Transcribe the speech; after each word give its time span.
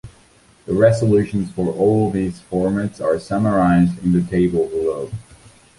The 0.65 0.73
resolutions 0.73 1.51
for 1.51 1.71
all 1.73 2.07
of 2.07 2.13
these 2.13 2.41
formats 2.51 2.99
are 2.99 3.19
summarized 3.19 4.03
in 4.03 4.13
the 4.13 4.23
table 4.23 4.65
below. 4.67 5.11